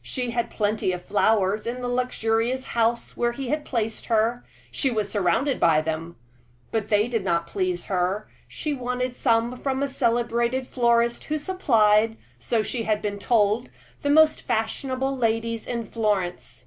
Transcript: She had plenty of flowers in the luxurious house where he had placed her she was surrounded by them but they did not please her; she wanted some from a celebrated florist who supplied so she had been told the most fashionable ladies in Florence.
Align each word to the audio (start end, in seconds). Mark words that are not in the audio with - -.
She 0.00 0.30
had 0.30 0.48
plenty 0.48 0.92
of 0.92 1.04
flowers 1.04 1.66
in 1.66 1.82
the 1.82 1.88
luxurious 1.88 2.68
house 2.68 3.18
where 3.18 3.32
he 3.32 3.50
had 3.50 3.66
placed 3.66 4.06
her 4.06 4.42
she 4.70 4.90
was 4.90 5.10
surrounded 5.10 5.60
by 5.60 5.82
them 5.82 6.16
but 6.72 6.88
they 6.88 7.06
did 7.06 7.22
not 7.22 7.46
please 7.46 7.84
her; 7.84 8.26
she 8.48 8.72
wanted 8.72 9.14
some 9.14 9.54
from 9.58 9.82
a 9.82 9.88
celebrated 9.88 10.66
florist 10.66 11.24
who 11.24 11.38
supplied 11.38 12.16
so 12.38 12.62
she 12.62 12.84
had 12.84 13.02
been 13.02 13.18
told 13.18 13.68
the 14.00 14.08
most 14.08 14.40
fashionable 14.40 15.14
ladies 15.18 15.66
in 15.66 15.84
Florence. 15.84 16.64